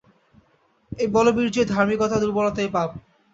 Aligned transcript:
এই 0.91 1.07
বলবীর্যই 1.07 1.65
ধার্মিকতা, 1.65 2.15
দুর্বলতাই 2.19 2.69
পাপ। 2.69 2.89